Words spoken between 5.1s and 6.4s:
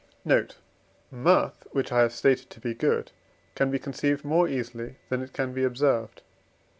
it can be observed.